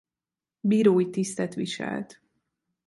[0.59, 2.21] Bírói tisztet viselt.